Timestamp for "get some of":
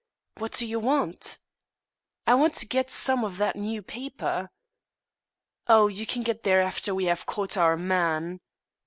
2.65-3.37